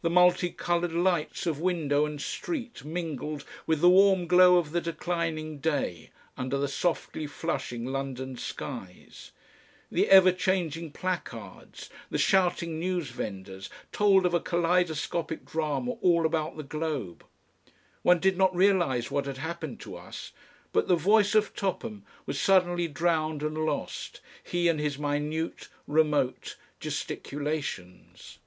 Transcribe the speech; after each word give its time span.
The 0.00 0.08
multi 0.08 0.48
coloured 0.48 0.94
lights 0.94 1.44
of 1.44 1.60
window 1.60 2.06
and 2.06 2.18
street 2.18 2.82
mingled 2.82 3.44
with 3.66 3.82
the 3.82 3.90
warm 3.90 4.26
glow 4.26 4.56
of 4.56 4.72
the 4.72 4.80
declining 4.80 5.58
day 5.58 6.08
under 6.34 6.56
the 6.56 6.66
softly 6.66 7.26
flushing 7.26 7.84
London 7.84 8.38
skies; 8.38 9.32
the 9.92 10.08
ever 10.08 10.32
changing 10.32 10.92
placards, 10.92 11.90
the 12.08 12.16
shouting 12.16 12.80
news 12.80 13.10
vendors, 13.10 13.68
told 13.92 14.24
of 14.24 14.32
a 14.32 14.40
kaleidoscopic 14.40 15.44
drama 15.44 15.90
all 16.00 16.24
about 16.24 16.56
the 16.56 16.62
globe. 16.62 17.22
One 18.00 18.18
did 18.18 18.38
not 18.38 18.56
realise 18.56 19.10
what 19.10 19.26
had 19.26 19.36
happened 19.36 19.78
to 19.80 19.94
us, 19.94 20.32
but 20.72 20.88
the 20.88 20.96
voice 20.96 21.34
of 21.34 21.54
Topham 21.54 22.02
was 22.24 22.40
suddenly 22.40 22.88
drowned 22.88 23.42
and 23.42 23.58
lost, 23.66 24.22
he 24.42 24.68
and 24.68 24.80
his 24.80 24.98
minute, 24.98 25.68
remote 25.86 26.56
gesticulations.... 26.80 28.38